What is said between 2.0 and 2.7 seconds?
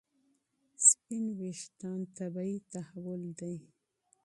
طبیعي